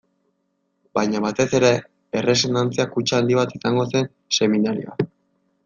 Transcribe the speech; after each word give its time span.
Baina 0.99 1.19
batez 1.25 1.47
ere, 1.57 1.69
erresonantzia 2.21 2.87
kutxa 2.97 3.21
handi 3.21 3.39
bat 3.41 3.55
izango 3.59 3.87
zen 3.93 4.11
seminarioa. 4.41 5.01